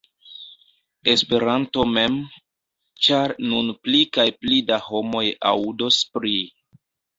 Esperanto 1.11 1.85
mem, 1.97 2.15
ĉar 3.09 3.35
nun 3.51 3.71
pli 3.85 4.01
kaj 4.19 4.27
pli 4.41 4.61
da 4.73 4.83
homoj 4.89 5.25
aŭdos 5.55 6.03
pri 6.19 6.37